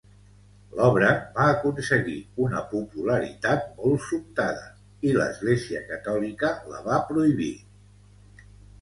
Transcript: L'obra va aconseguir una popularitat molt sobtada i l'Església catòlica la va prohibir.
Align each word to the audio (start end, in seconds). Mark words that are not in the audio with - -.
L'obra 0.77 1.11
va 1.35 1.45
aconseguir 1.57 2.15
una 2.47 2.63
popularitat 2.73 3.69
molt 3.77 4.07
sobtada 4.09 4.67
i 5.11 5.15
l'Església 5.21 5.87
catòlica 5.95 6.55
la 6.75 6.85
va 6.91 7.03
prohibir. 7.15 7.55